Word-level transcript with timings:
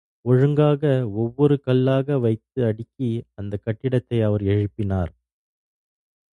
ஒழுங்காக 0.25 0.83
ஒவ்வொரு 1.13 1.59
கல்லாக 1.59 2.19
வைத்து 2.19 2.65
அடுக்கி 2.65 3.11
அந்தக் 3.33 3.63
கட்டிடத்தை 3.63 4.21
அவர் 4.21 4.41
எழுப்பினார். 4.47 5.11